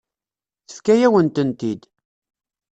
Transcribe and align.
Tefka-yawen-tent-id. 0.67 1.81